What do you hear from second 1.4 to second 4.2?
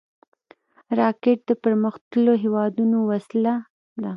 د پرمختللو هېوادونو وسیله ده